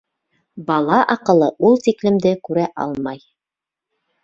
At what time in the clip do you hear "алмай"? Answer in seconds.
2.87-3.23